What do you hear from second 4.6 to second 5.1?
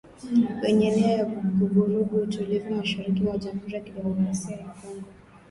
Kongo.